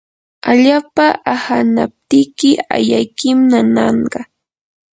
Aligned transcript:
allapa 0.51 1.05
ahanaptiki 1.33 2.51
ayaykim 2.75 3.37
nananqa. 3.51 4.19